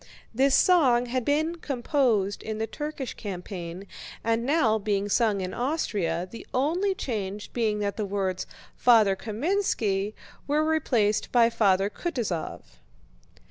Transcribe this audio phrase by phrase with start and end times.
[0.33, 3.85] This song had been composed in the Turkish campaign
[4.23, 10.15] and now being sung in Austria, the only change being that the words "Father Kámenski"
[10.47, 12.63] were replaced by "Father Kutúzov."